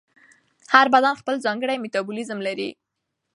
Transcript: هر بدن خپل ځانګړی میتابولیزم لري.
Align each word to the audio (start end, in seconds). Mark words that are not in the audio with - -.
هر 0.73 0.85
بدن 0.93 1.13
خپل 1.21 1.35
ځانګړی 1.45 1.77
میتابولیزم 1.83 2.39
لري. 2.47 2.69